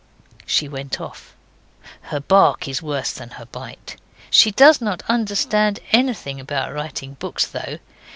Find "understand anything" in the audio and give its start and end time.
5.07-6.39